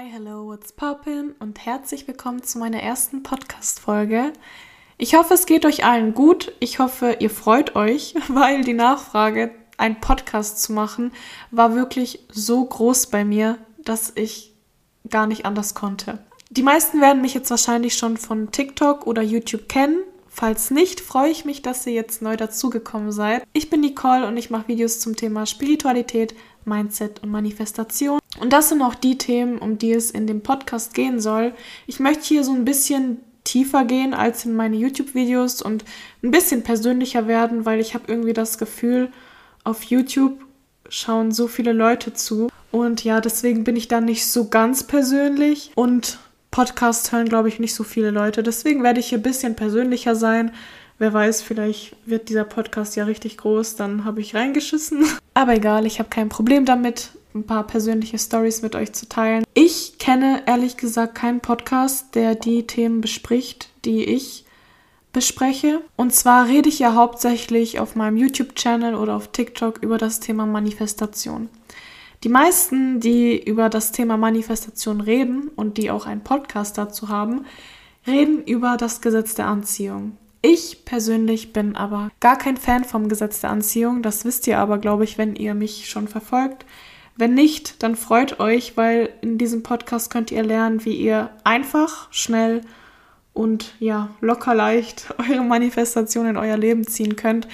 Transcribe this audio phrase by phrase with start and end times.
[0.00, 1.34] Hi, hello, what's poppin?
[1.40, 4.32] Und herzlich willkommen zu meiner ersten Podcast-Folge.
[4.96, 6.52] Ich hoffe, es geht euch allen gut.
[6.58, 11.12] Ich hoffe, ihr freut euch, weil die Nachfrage, einen Podcast zu machen,
[11.50, 14.54] war wirklich so groß bei mir, dass ich
[15.10, 16.24] gar nicht anders konnte.
[16.48, 19.98] Die meisten werden mich jetzt wahrscheinlich schon von TikTok oder YouTube kennen.
[20.30, 23.42] Falls nicht, freue ich mich, dass ihr jetzt neu dazugekommen seid.
[23.52, 28.18] Ich bin Nicole und ich mache Videos zum Thema Spiritualität, Mindset und Manifestation.
[28.40, 31.52] Und das sind auch die Themen, um die es in dem Podcast gehen soll.
[31.86, 35.84] Ich möchte hier so ein bisschen tiefer gehen als in meine YouTube-Videos und
[36.22, 39.10] ein bisschen persönlicher werden, weil ich habe irgendwie das Gefühl,
[39.64, 40.40] auf YouTube
[40.88, 42.48] schauen so viele Leute zu.
[42.70, 45.72] Und ja, deswegen bin ich da nicht so ganz persönlich.
[45.74, 46.18] Und
[46.50, 48.42] Podcast hören, glaube ich, nicht so viele Leute.
[48.42, 50.52] Deswegen werde ich hier ein bisschen persönlicher sein.
[50.98, 55.06] Wer weiß, vielleicht wird dieser Podcast ja richtig groß, dann habe ich reingeschissen.
[55.34, 59.44] Aber egal, ich habe kein Problem damit, ein paar persönliche Stories mit euch zu teilen.
[59.54, 64.44] Ich kenne ehrlich gesagt keinen Podcast, der die Themen bespricht, die ich
[65.12, 65.80] bespreche.
[65.96, 70.46] Und zwar rede ich ja hauptsächlich auf meinem YouTube-Channel oder auf TikTok über das Thema
[70.46, 71.48] Manifestation.
[72.22, 77.46] Die meisten, die über das Thema Manifestation reden und die auch einen Podcast dazu haben,
[78.06, 80.16] reden über das Gesetz der Anziehung.
[80.42, 84.02] Ich persönlich bin aber gar kein Fan vom Gesetz der Anziehung.
[84.02, 86.64] Das wisst ihr aber, glaube ich, wenn ihr mich schon verfolgt.
[87.16, 92.08] Wenn nicht, dann freut euch, weil in diesem Podcast könnt ihr lernen, wie ihr einfach,
[92.12, 92.62] schnell
[93.32, 97.48] und ja, locker leicht eure Manifestation in euer Leben ziehen könnt.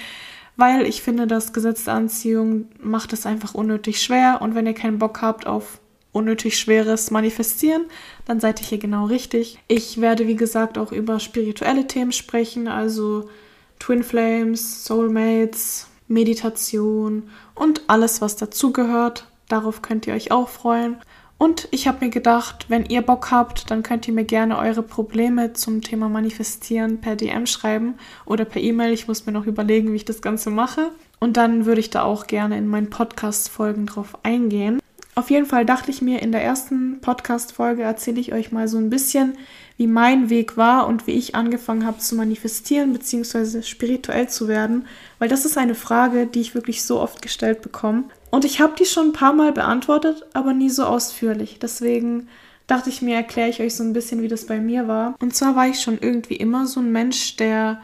[0.55, 4.41] Weil ich finde, das Gesetz der Anziehung macht es einfach unnötig schwer.
[4.41, 5.79] Und wenn ihr keinen Bock habt auf
[6.11, 7.85] unnötig schweres Manifestieren,
[8.25, 9.59] dann seid ihr hier genau richtig.
[9.67, 13.29] Ich werde, wie gesagt, auch über spirituelle Themen sprechen, also
[13.77, 19.27] Twin Flames, Soulmates, Meditation und alles, was dazugehört.
[19.47, 20.97] Darauf könnt ihr euch auch freuen.
[21.37, 24.81] Und ich habe mir gedacht, wenn ihr Bock habt, dann könnt ihr mir gerne eure
[24.81, 27.93] Probleme zum Thema Manifestieren per DM schreiben
[28.25, 28.91] oder per E-Mail.
[28.91, 30.89] Ich muss mir noch überlegen, wie ich das Ganze mache.
[31.19, 34.79] Und dann würde ich da auch gerne in meinen Podcast-Folgen drauf eingehen.
[35.13, 38.77] Auf jeden Fall dachte ich mir, in der ersten Podcast-Folge erzähle ich euch mal so
[38.77, 39.35] ein bisschen,
[39.75, 43.63] wie mein Weg war und wie ich angefangen habe zu manifestieren bzw.
[43.63, 44.85] spirituell zu werden,
[45.17, 48.03] weil das ist eine Frage, die ich wirklich so oft gestellt bekomme.
[48.29, 51.59] Und ich habe die schon ein paar Mal beantwortet, aber nie so ausführlich.
[51.59, 52.27] Deswegen
[52.67, 55.15] dachte ich mir, erkläre ich euch so ein bisschen, wie das bei mir war.
[55.19, 57.81] Und zwar war ich schon irgendwie immer so ein Mensch, der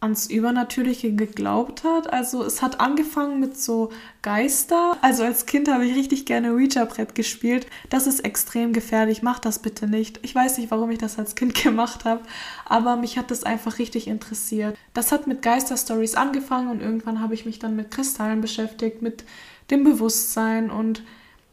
[0.00, 2.12] ans Übernatürliche geglaubt hat.
[2.12, 3.90] Also es hat angefangen mit so
[4.22, 4.98] Geister.
[5.00, 7.66] Also als Kind habe ich richtig gerne Ouija-Brett gespielt.
[7.88, 9.22] Das ist extrem gefährlich.
[9.22, 10.20] Mach das bitte nicht.
[10.22, 12.22] Ich weiß nicht, warum ich das als Kind gemacht habe,
[12.66, 14.76] aber mich hat das einfach richtig interessiert.
[14.92, 19.24] Das hat mit Geister-Stories angefangen und irgendwann habe ich mich dann mit Kristallen beschäftigt, mit
[19.70, 21.02] dem Bewusstsein und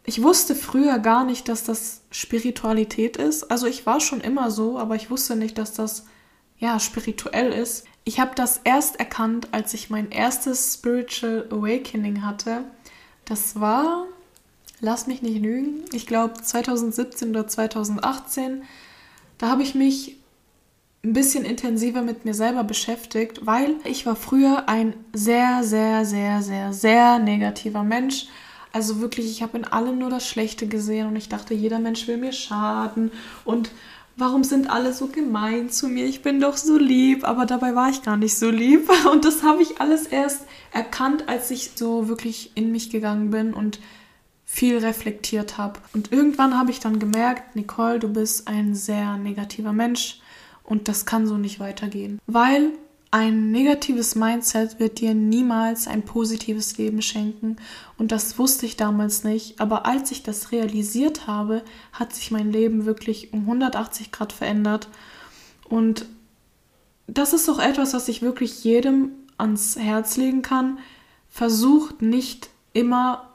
[0.06, 3.50] ich wusste früher gar nicht, dass das Spiritualität ist.
[3.50, 6.06] Also ich war schon immer so, aber ich wusste nicht, dass das
[6.58, 7.86] ja spirituell ist.
[8.06, 12.66] Ich habe das erst erkannt, als ich mein erstes Spiritual Awakening hatte.
[13.26, 14.06] Das war,
[14.82, 18.64] lass mich nicht lügen, ich glaube 2017 oder 2018.
[19.38, 20.18] Da habe ich mich
[21.06, 26.42] ein bisschen intensiver mit mir selber beschäftigt, weil ich war früher ein sehr, sehr, sehr,
[26.42, 28.28] sehr, sehr negativer Mensch.
[28.72, 32.08] Also wirklich, ich habe in allem nur das Schlechte gesehen und ich dachte, jeder Mensch
[32.08, 33.12] will mir schaden
[33.46, 33.72] und
[34.18, 36.06] warum sind alle so gemein zu mir?
[36.06, 38.90] Ich bin doch so lieb, aber dabei war ich gar nicht so lieb.
[39.12, 43.54] Und das habe ich alles erst erkannt, als ich so wirklich in mich gegangen bin
[43.54, 43.80] und
[44.46, 45.80] viel reflektiert habe.
[45.94, 50.20] Und irgendwann habe ich dann gemerkt, Nicole, du bist ein sehr negativer Mensch
[50.64, 52.20] und das kann so nicht weitergehen.
[52.28, 52.72] Weil
[53.14, 57.58] ein negatives Mindset wird dir niemals ein positives Leben schenken
[58.00, 62.52] und das wusste ich damals nicht, aber als ich das realisiert habe, hat sich mein
[62.52, 64.88] Leben wirklich um 180 Grad verändert
[65.70, 66.08] und
[67.06, 70.80] das ist doch etwas, was ich wirklich jedem ans Herz legen kann.
[71.30, 73.30] Versucht nicht immer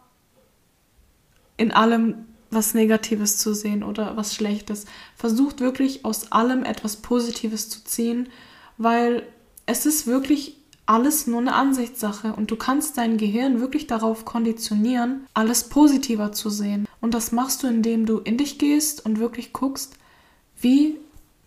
[1.57, 4.87] in allem was Negatives zu sehen oder was Schlechtes.
[5.15, 8.29] Versucht wirklich aus allem etwas Positives zu ziehen,
[8.77, 9.25] weil
[9.69, 10.57] es ist wirklich
[10.87, 16.49] alles nur eine Ansichtssache und du kannst dein Gehirn wirklich darauf konditionieren, alles positiver zu
[16.49, 16.89] sehen.
[17.03, 19.97] Und das machst du, indem du in dich gehst und wirklich guckst,
[20.59, 20.97] wie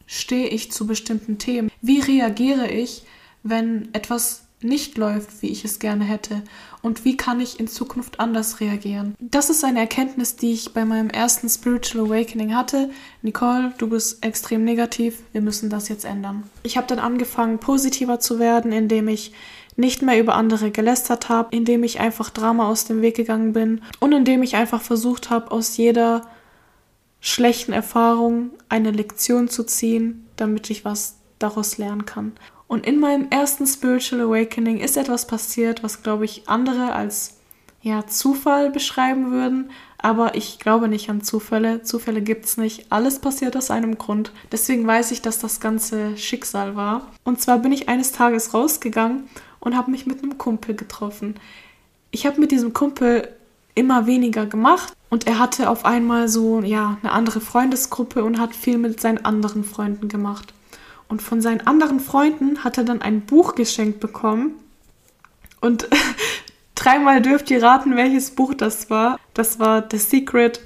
[0.06, 1.72] stehe ich zu bestimmten Themen?
[1.82, 3.04] Wie reagiere ich,
[3.42, 6.44] wenn etwas nicht läuft, wie ich es gerne hätte?
[6.82, 9.16] Und wie kann ich in Zukunft anders reagieren?
[9.20, 12.90] Das ist eine Erkenntnis, die ich bei meinem ersten Spiritual Awakening hatte.
[13.22, 16.44] Nicole, du bist extrem negativ, wir müssen das jetzt ändern.
[16.64, 19.34] Ich habe dann angefangen, positiver zu werden, indem ich
[19.76, 23.82] nicht mehr über andere gelästert habe, indem ich einfach Drama aus dem Weg gegangen bin
[24.00, 26.28] und indem ich einfach versucht habe, aus jeder
[27.20, 32.34] schlechten Erfahrungen eine Lektion zu ziehen, damit ich was daraus lernen kann.
[32.72, 37.36] Und in meinem ersten Spiritual Awakening ist etwas passiert, was, glaube ich, andere als
[37.82, 39.72] ja, Zufall beschreiben würden.
[39.98, 41.84] Aber ich glaube nicht an Zufälle.
[41.84, 42.86] Zufälle gibt es nicht.
[42.90, 44.32] Alles passiert aus einem Grund.
[44.54, 47.12] Deswegen weiß ich, dass das ganze Schicksal war.
[47.26, 49.26] Und zwar bin ich eines Tages rausgegangen
[49.60, 51.36] und habe mich mit einem Kumpel getroffen.
[52.12, 53.28] Ich habe mit diesem Kumpel
[53.76, 58.56] immer weniger gemacht und er hatte auf einmal so ja eine andere Freundesgruppe und hat
[58.56, 60.54] viel mit seinen anderen Freunden gemacht.
[61.12, 64.54] Und von seinen anderen Freunden hat er dann ein Buch geschenkt bekommen.
[65.60, 65.90] Und
[66.76, 69.20] dreimal dürft ihr raten, welches Buch das war.
[69.34, 70.62] Das war The Secret.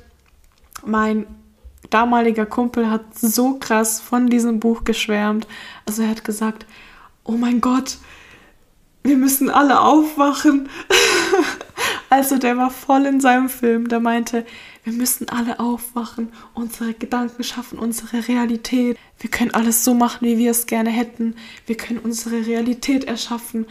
[0.85, 1.25] Mein
[1.89, 5.47] damaliger Kumpel hat so krass von diesem Buch geschwärmt.
[5.87, 6.67] Also er hat gesagt,
[7.23, 7.97] oh mein Gott,
[9.01, 10.69] wir müssen alle aufwachen.
[12.11, 13.87] also der war voll in seinem Film.
[13.87, 14.45] Der meinte,
[14.85, 16.31] wir müssen alle aufwachen.
[16.53, 18.97] Unsere Gedanken schaffen unsere Realität.
[19.19, 21.35] Wir können alles so machen, wie wir es gerne hätten.
[21.65, 23.65] Wir können unsere Realität erschaffen.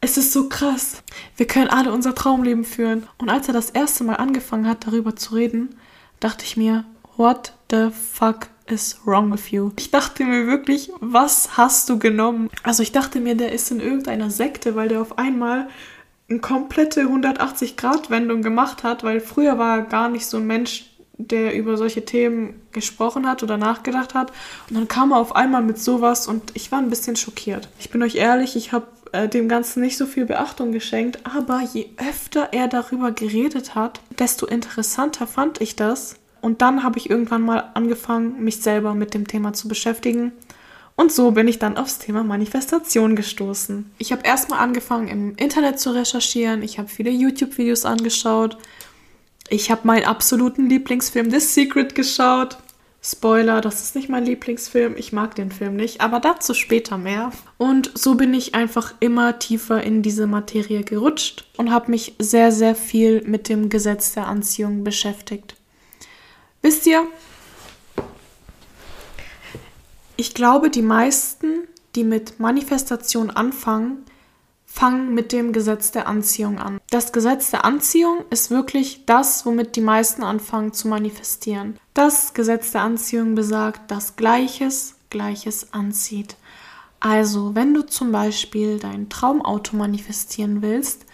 [0.00, 1.02] Es ist so krass.
[1.36, 3.06] Wir können alle unser Traumleben führen.
[3.18, 5.76] Und als er das erste Mal angefangen hat, darüber zu reden,
[6.18, 6.84] dachte ich mir,
[7.18, 9.70] what the fuck is wrong with you?
[9.78, 12.48] Ich dachte mir wirklich, was hast du genommen?
[12.62, 15.68] Also ich dachte mir, der ist in irgendeiner Sekte, weil der auf einmal
[16.28, 21.54] eine komplette 180-Grad-Wendung gemacht hat, weil früher war er gar nicht so ein Mensch, der
[21.54, 24.32] über solche Themen gesprochen hat oder nachgedacht hat.
[24.68, 27.68] Und dann kam er auf einmal mit sowas und ich war ein bisschen schockiert.
[27.78, 31.60] Ich bin euch ehrlich, ich habe äh, dem Ganzen nicht so viel Beachtung geschenkt, aber
[31.60, 36.16] je öfter er darüber geredet hat, desto interessanter fand ich das.
[36.40, 40.32] Und dann habe ich irgendwann mal angefangen, mich selber mit dem Thema zu beschäftigen.
[40.96, 43.90] Und so bin ich dann aufs Thema Manifestation gestoßen.
[43.98, 46.62] Ich habe erstmal angefangen, im Internet zu recherchieren.
[46.62, 48.56] Ich habe viele YouTube-Videos angeschaut.
[49.48, 52.58] Ich habe meinen absoluten Lieblingsfilm The Secret geschaut.
[53.02, 54.96] Spoiler, das ist nicht mein Lieblingsfilm.
[54.96, 57.32] Ich mag den Film nicht, aber dazu später mehr.
[57.58, 62.50] Und so bin ich einfach immer tiefer in diese Materie gerutscht und habe mich sehr,
[62.50, 65.54] sehr viel mit dem Gesetz der Anziehung beschäftigt.
[66.62, 67.06] Wisst ihr,
[70.16, 74.04] ich glaube, die meisten, die mit Manifestation anfangen,
[74.64, 76.80] fangen mit dem Gesetz der Anziehung an.
[76.90, 81.78] Das Gesetz der Anziehung ist wirklich das, womit die meisten anfangen zu manifestieren.
[81.94, 86.34] Das Gesetz der Anziehung besagt, dass Gleiches Gleiches anzieht.
[86.98, 91.06] Also, wenn du zum Beispiel dein Traumauto manifestieren willst,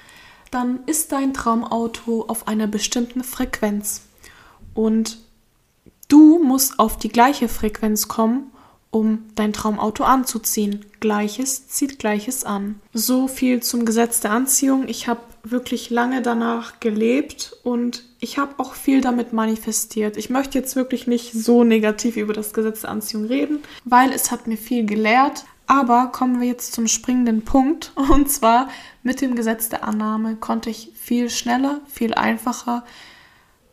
[0.51, 4.03] dann ist dein Traumauto auf einer bestimmten Frequenz.
[4.73, 5.19] Und
[6.11, 8.50] Du musst auf die gleiche Frequenz kommen,
[8.91, 10.85] um dein Traumauto anzuziehen.
[10.99, 12.81] Gleiches zieht Gleiches an.
[12.93, 14.89] So viel zum Gesetz der Anziehung.
[14.89, 20.17] Ich habe wirklich lange danach gelebt und ich habe auch viel damit manifestiert.
[20.17, 24.31] Ich möchte jetzt wirklich nicht so negativ über das Gesetz der Anziehung reden, weil es
[24.31, 25.45] hat mir viel gelehrt.
[25.67, 27.93] Aber kommen wir jetzt zum springenden Punkt.
[28.11, 28.69] Und zwar
[29.05, 32.85] mit dem Gesetz der Annahme konnte ich viel schneller, viel einfacher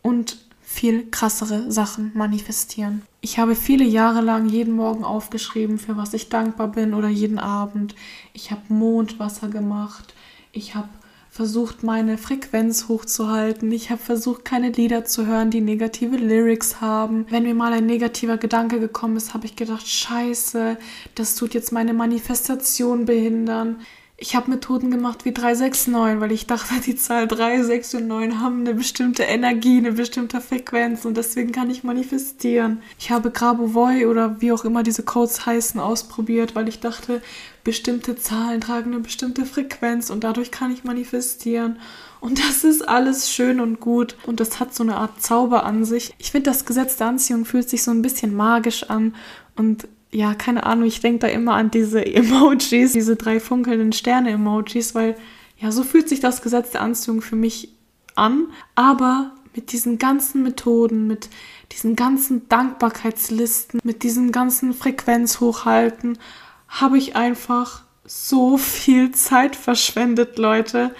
[0.08, 0.38] und
[0.78, 3.02] viel krassere Sachen manifestieren.
[3.22, 7.40] Ich habe viele Jahre lang jeden Morgen aufgeschrieben, für was ich dankbar bin oder jeden
[7.40, 7.96] Abend.
[8.34, 10.14] Ich habe Mondwasser gemacht.
[10.52, 10.90] Ich habe
[11.32, 13.72] versucht, meine Frequenz hochzuhalten.
[13.72, 17.26] Ich habe versucht, keine Lieder zu hören, die negative Lyrics haben.
[17.32, 20.78] Wenn mir mal ein negativer Gedanke gekommen ist, habe ich gedacht, scheiße,
[21.16, 23.78] das tut jetzt meine Manifestation behindern.
[24.20, 28.42] Ich habe Methoden gemacht wie 369, weil ich dachte, die Zahl 3, 6 und 9
[28.42, 32.82] haben eine bestimmte Energie, eine bestimmte Frequenz und deswegen kann ich manifestieren.
[32.98, 37.22] Ich habe Grabovoi oder wie auch immer diese Codes heißen ausprobiert, weil ich dachte,
[37.64, 41.78] bestimmte Zahlen tragen eine bestimmte Frequenz und dadurch kann ich manifestieren.
[42.20, 45.86] Und das ist alles schön und gut und das hat so eine Art Zauber an
[45.86, 46.16] sich.
[46.18, 49.14] Ich finde, das Gesetz der Anziehung fühlt sich so ein bisschen magisch an
[49.56, 54.96] und ja, keine Ahnung, ich denke da immer an diese Emojis, diese drei funkelnden Sterne-Emojis,
[54.96, 55.16] weil
[55.58, 57.70] ja, so fühlt sich das Gesetz der Anziehung für mich
[58.16, 58.48] an.
[58.76, 61.30] Aber mit diesen ganzen Methoden, mit
[61.72, 66.20] diesen ganzen Dankbarkeitslisten, mit diesem ganzen Frequenzhochhalten,
[66.68, 70.96] habe ich einfach so viel Zeit verschwendet, Leute,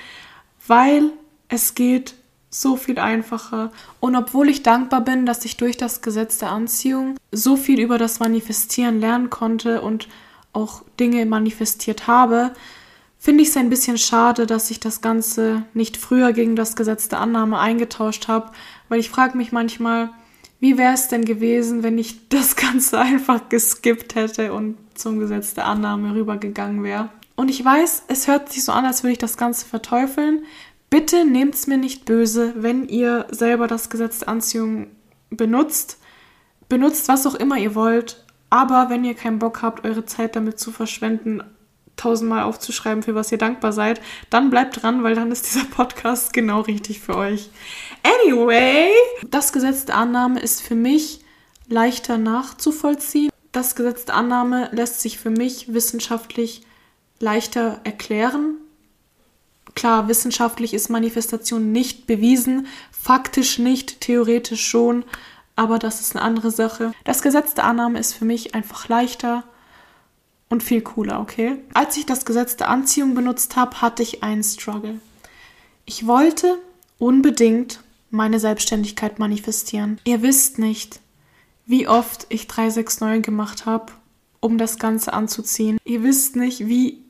[0.68, 1.12] weil
[1.50, 2.16] es geht
[2.50, 3.72] so viel einfacher.
[4.00, 7.98] Und obwohl ich dankbar bin, dass ich durch das Gesetz der Anziehung so viel über
[7.98, 10.08] das Manifestieren lernen konnte und
[10.54, 12.54] auch Dinge manifestiert habe,
[13.20, 17.10] finde ich es ein bisschen schade, dass ich das Ganze nicht früher gegen das Gesetz
[17.10, 18.52] der Annahme eingetauscht habe,
[18.90, 20.12] weil ich frage mich manchmal,
[20.60, 25.54] wie wäre es denn gewesen, wenn ich das Ganze einfach geskippt hätte und zum Gesetz
[25.54, 27.10] der Annahme rübergegangen wäre.
[27.36, 30.44] Und ich weiß, es hört sich so an, als würde ich das Ganze verteufeln,
[30.90, 34.88] Bitte nehmt es mir nicht böse, wenn ihr selber das Gesetz der Anziehung
[35.30, 36.00] benutzt.
[36.70, 40.60] benutzt was auch immer ihr wollt, aber wenn ihr keinen Bock habt, eure Zeit damit
[40.60, 41.44] zu verschwenden,
[41.98, 46.32] tausendmal aufzuschreiben, für was ihr dankbar seid, dann bleibt dran, weil dann ist dieser Podcast
[46.32, 47.50] genau richtig für euch.
[48.04, 48.92] Anyway,
[49.30, 51.22] das Gesetz der Annahme ist für mich
[51.68, 53.32] leichter nachzuvollziehen.
[53.52, 56.62] Das Gesetz der Annahme lässt sich für mich wissenschaftlich
[57.20, 58.57] leichter erklären.
[59.78, 65.06] Klar, wissenschaftlich ist Manifestation nicht bewiesen, faktisch nicht, theoretisch schon,
[65.56, 66.94] aber das ist eine andere Sache.
[67.04, 69.44] Das Gesetz der Annahme ist für mich einfach leichter
[70.50, 71.58] und viel cooler, okay?
[71.76, 75.00] Als ich das Gesetz der Anziehung benutzt habe, hatte ich einen Struggle.
[75.86, 76.58] Ich wollte
[76.98, 80.02] unbedingt meine Selbstständigkeit manifestieren.
[80.06, 81.02] Ihr wisst nicht,
[81.68, 83.94] wie oft ich 369 gemacht habe,
[84.40, 85.78] um das Ganze anzuziehen.
[85.86, 87.04] Ihr wisst nicht, wie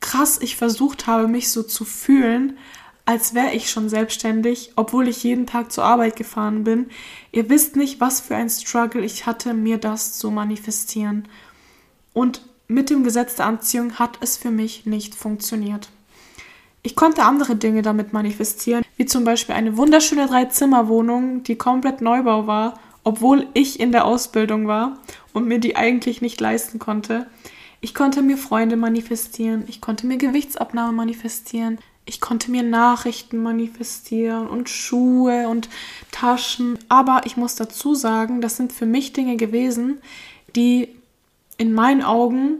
[0.00, 2.58] krass ich versucht habe, mich so zu fühlen,
[3.04, 6.90] als wäre ich schon selbstständig, obwohl ich jeden Tag zur Arbeit gefahren bin.
[7.32, 11.26] Ihr wisst nicht, was für ein Struggle ich hatte, mir das zu manifestieren.
[12.12, 15.88] Und mit dem Gesetz der Anziehung hat es für mich nicht funktioniert.
[16.82, 22.46] Ich konnte andere Dinge damit manifestieren, wie zum Beispiel eine wunderschöne Dreizimmerwohnung, die komplett Neubau
[22.46, 24.98] war, obwohl ich in der Ausbildung war
[25.32, 27.26] und mir die eigentlich nicht leisten konnte.
[27.80, 34.48] Ich konnte mir Freunde manifestieren, ich konnte mir Gewichtsabnahme manifestieren, ich konnte mir Nachrichten manifestieren
[34.48, 35.68] und Schuhe und
[36.10, 36.78] Taschen.
[36.88, 40.00] Aber ich muss dazu sagen, das sind für mich Dinge gewesen,
[40.56, 40.88] die
[41.56, 42.56] in meinen Augen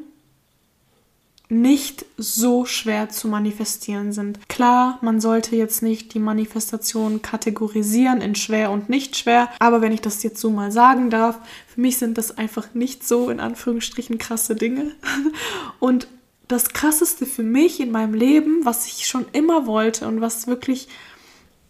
[1.50, 4.38] nicht so schwer zu manifestieren sind.
[4.48, 9.92] Klar, man sollte jetzt nicht die Manifestation kategorisieren in schwer und nicht schwer, aber wenn
[9.92, 13.40] ich das jetzt so mal sagen darf, für mich sind das einfach nicht so in
[13.40, 14.92] Anführungsstrichen krasse Dinge.
[15.80, 16.06] Und
[16.46, 20.88] das krasseste für mich in meinem Leben, was ich schon immer wollte und was wirklich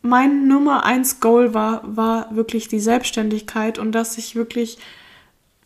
[0.01, 4.79] mein Nummer eins Goal war, war wirklich die Selbstständigkeit und dass ich wirklich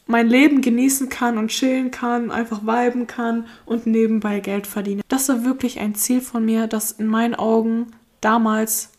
[0.06, 5.02] mein Leben genießen kann und chillen kann, einfach viben kann und nebenbei Geld verdiene.
[5.08, 8.90] Das war wirklich ein Ziel von mir, das in meinen Augen damals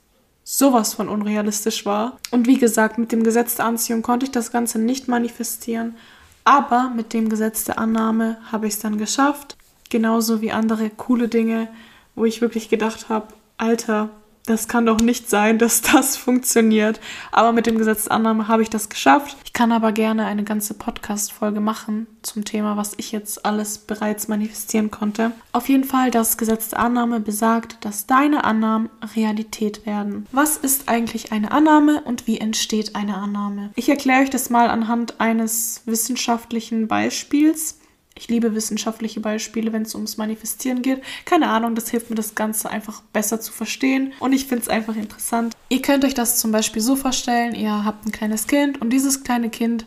[0.44, 2.18] sowas von unrealistisch war.
[2.32, 5.96] Und wie gesagt, mit dem Gesetz der Anziehung konnte ich das Ganze nicht manifestieren,
[6.44, 9.58] aber mit dem Gesetz der Annahme habe ich es dann geschafft
[9.90, 11.68] genauso wie andere coole Dinge,
[12.16, 14.10] wo ich wirklich gedacht habe, Alter,
[14.46, 17.00] das kann doch nicht sein, dass das funktioniert.
[17.32, 19.38] Aber mit dem Gesetz Annahme habe ich das geschafft.
[19.44, 24.28] Ich kann aber gerne eine ganze Podcast-Folge machen zum Thema, was ich jetzt alles bereits
[24.28, 25.32] manifestieren konnte.
[25.52, 30.28] Auf jeden Fall, das Gesetz der Annahme besagt, dass deine Annahmen Realität werden.
[30.32, 33.72] Was ist eigentlich eine Annahme und wie entsteht eine Annahme?
[33.76, 37.80] Ich erkläre euch das mal anhand eines wissenschaftlichen Beispiels.
[38.18, 41.04] Ich liebe wissenschaftliche Beispiele, wenn es ums Manifestieren geht.
[41.26, 44.14] Keine Ahnung, das hilft mir, das Ganze einfach besser zu verstehen.
[44.20, 45.54] Und ich finde es einfach interessant.
[45.68, 49.24] Ihr könnt euch das zum Beispiel so vorstellen, ihr habt ein kleines Kind und dieses
[49.24, 49.86] kleine Kind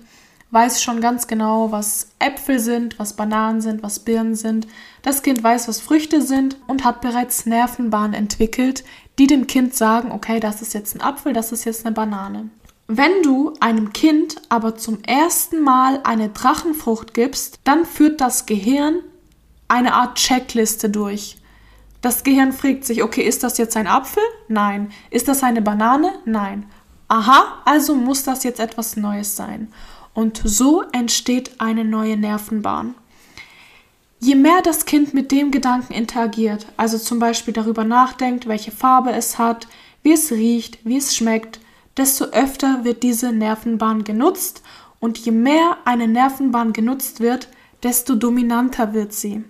[0.50, 4.66] weiß schon ganz genau, was Äpfel sind, was Bananen sind, was Birnen sind.
[5.02, 8.84] Das Kind weiß, was Früchte sind und hat bereits Nervenbahnen entwickelt,
[9.18, 12.50] die dem Kind sagen, okay, das ist jetzt ein Apfel, das ist jetzt eine Banane.
[12.90, 19.00] Wenn du einem Kind aber zum ersten Mal eine Drachenfrucht gibst, dann führt das Gehirn
[19.68, 21.36] eine Art Checkliste durch.
[22.00, 24.22] Das Gehirn fragt sich, okay, ist das jetzt ein Apfel?
[24.48, 24.90] Nein.
[25.10, 26.14] Ist das eine Banane?
[26.24, 26.64] Nein.
[27.08, 29.70] Aha, also muss das jetzt etwas Neues sein.
[30.14, 32.94] Und so entsteht eine neue Nervenbahn.
[34.18, 39.12] Je mehr das Kind mit dem Gedanken interagiert, also zum Beispiel darüber nachdenkt, welche Farbe
[39.12, 39.68] es hat,
[40.02, 41.60] wie es riecht, wie es schmeckt,
[41.98, 44.62] desto öfter wird diese Nervenbahn genutzt
[45.00, 47.48] und je mehr eine Nervenbahn genutzt wird,
[47.82, 49.44] desto dominanter wird sie.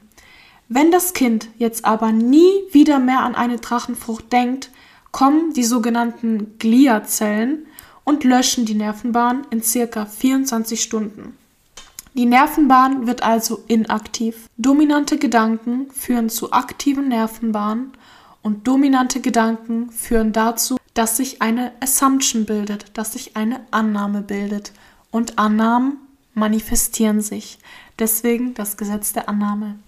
[0.69, 4.71] Wenn das Kind jetzt aber nie wieder mehr an eine Drachenfrucht denkt,
[5.13, 7.67] kommen die sogenannten Gliazellen
[8.05, 11.37] und löschen die Nervenbahn in circa 24 Stunden.
[12.15, 14.49] Die Nervenbahn wird also inaktiv.
[14.57, 17.93] Dominante Gedanken führen zu aktiven Nervenbahnen
[18.43, 24.73] und dominante Gedanken führen dazu, dass sich eine Assumption bildet, dass sich eine Annahme bildet.
[25.13, 25.99] Und Annahmen
[26.35, 27.61] manifestieren sich.
[28.01, 29.79] Deswegen das Gesetz der Annahme.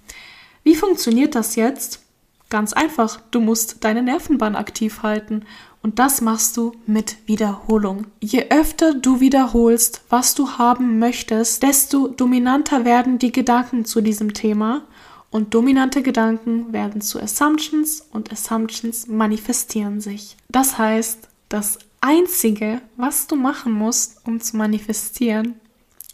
[0.62, 2.00] Wie funktioniert das jetzt?
[2.48, 5.46] Ganz einfach, du musst deine Nervenbahn aktiv halten
[5.82, 8.06] und das machst du mit Wiederholung.
[8.20, 14.32] Je öfter du wiederholst, was du haben möchtest, desto dominanter werden die Gedanken zu diesem
[14.32, 14.82] Thema
[15.30, 20.36] und dominante Gedanken werden zu Assumptions und Assumptions manifestieren sich.
[20.48, 25.60] Das heißt, das Einzige, was du machen musst, um zu manifestieren,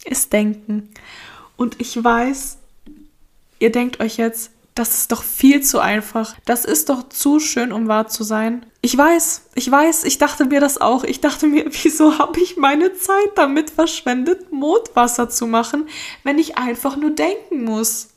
[0.05, 0.89] ist denken.
[1.55, 2.57] Und ich weiß,
[3.59, 6.35] ihr denkt euch jetzt, Das ist doch viel zu einfach.
[6.45, 8.63] Das ist doch zu schön, um wahr zu sein.
[8.81, 11.03] Ich weiß, ich weiß, ich dachte mir das auch.
[11.03, 15.89] Ich dachte mir, wieso habe ich meine Zeit damit verschwendet, Mondwasser zu machen,
[16.23, 18.09] wenn ich einfach nur denken muss?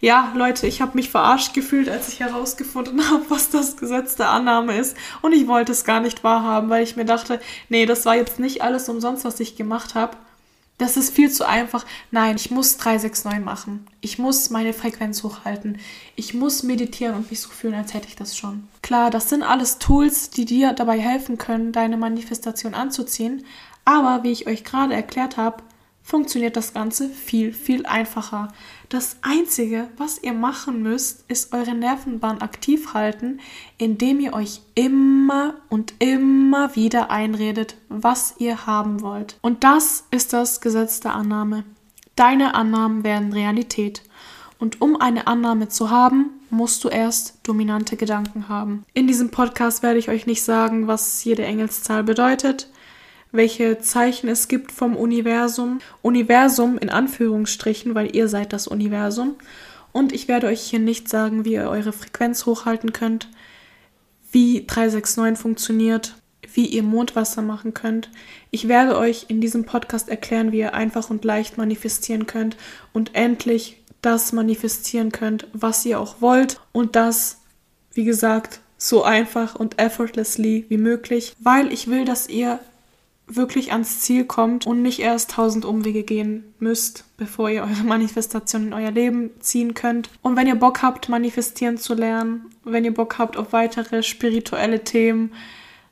[0.00, 4.30] Ja, Leute, ich habe mich verarscht gefühlt, als ich herausgefunden habe, was das Gesetz der
[4.30, 4.96] Annahme ist.
[5.22, 8.38] Und ich wollte es gar nicht wahrhaben, weil ich mir dachte, nee, das war jetzt
[8.38, 10.16] nicht alles umsonst, was ich gemacht habe.
[10.78, 11.86] Das ist viel zu einfach.
[12.10, 13.86] Nein, ich muss 369 machen.
[14.02, 15.78] Ich muss meine Frequenz hochhalten.
[16.16, 18.68] Ich muss meditieren und mich so fühlen, als hätte ich das schon.
[18.82, 23.46] Klar, das sind alles Tools, die dir dabei helfen können, deine Manifestation anzuziehen.
[23.86, 25.62] Aber wie ich euch gerade erklärt habe,
[26.02, 28.52] funktioniert das Ganze viel, viel einfacher.
[28.88, 33.40] Das Einzige, was ihr machen müsst, ist eure Nervenbahn aktiv halten,
[33.78, 39.38] indem ihr euch immer und immer wieder einredet, was ihr haben wollt.
[39.42, 41.64] Und das ist das Gesetz der Annahme.
[42.14, 44.02] Deine Annahmen werden Realität.
[44.58, 48.84] Und um eine Annahme zu haben, musst du erst dominante Gedanken haben.
[48.94, 52.70] In diesem Podcast werde ich euch nicht sagen, was jede Engelszahl bedeutet
[53.32, 55.80] welche Zeichen es gibt vom Universum.
[56.02, 59.36] Universum in Anführungsstrichen, weil ihr seid das Universum.
[59.92, 63.30] Und ich werde euch hier nicht sagen, wie ihr eure Frequenz hochhalten könnt,
[64.30, 66.16] wie 369 funktioniert,
[66.52, 68.10] wie ihr Mondwasser machen könnt.
[68.50, 72.56] Ich werde euch in diesem Podcast erklären, wie ihr einfach und leicht manifestieren könnt
[72.92, 77.38] und endlich das manifestieren könnt, was ihr auch wollt und das,
[77.92, 82.60] wie gesagt, so einfach und effortlessly wie möglich, weil ich will, dass ihr
[83.26, 88.68] wirklich ans Ziel kommt und nicht erst tausend Umwege gehen müsst, bevor ihr eure Manifestation
[88.68, 90.10] in euer Leben ziehen könnt.
[90.22, 94.84] Und wenn ihr Bock habt, manifestieren zu lernen, wenn ihr Bock habt auf weitere spirituelle
[94.84, 95.32] Themen,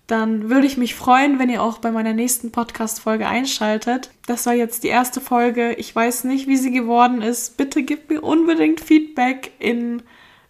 [0.07, 4.11] dann würde ich mich freuen, wenn ihr auch bei meiner nächsten Podcast-Folge einschaltet.
[4.27, 5.73] Das war jetzt die erste Folge.
[5.75, 7.57] Ich weiß nicht, wie sie geworden ist.
[7.57, 10.03] Bitte gebt mir unbedingt Feedback in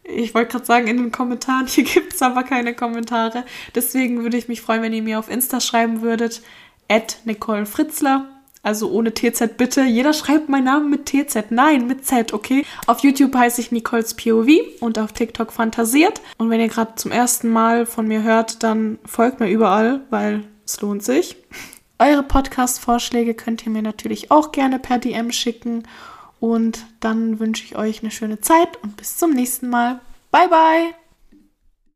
[0.07, 1.67] ich wollte gerade sagen, in den Kommentaren.
[1.69, 3.45] Hier gibt es aber keine Kommentare.
[3.75, 6.43] Deswegen würde ich mich freuen, wenn ihr mir auf Insta schreiben würdet,
[6.89, 8.29] at Nicole Fritzler.
[8.63, 9.83] Also ohne TZ bitte.
[9.83, 11.51] Jeder schreibt meinen Namen mit TZ.
[11.51, 12.65] Nein, mit Z, okay?
[12.87, 14.49] Auf YouTube heiße ich Nicoles POV
[14.81, 16.23] und auf TikTok fantasiert.
[16.39, 20.45] Und wenn ihr gerade zum ersten Mal von mir hört, dann folgt mir überall, weil
[20.65, 21.37] es lohnt sich.
[21.99, 25.85] Eure Podcast-Vorschläge könnt ihr mir natürlich auch gerne per DM schicken.
[26.41, 30.01] Und dann wünsche ich euch eine schöne Zeit und bis zum nächsten Mal.
[30.31, 31.04] Bye, bye!